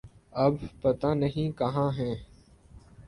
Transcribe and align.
اب 0.35 0.53
پتہ 0.81 1.07
نہیں 1.13 1.57
کہاں 1.57 1.89
ہیں۔ 1.97 2.15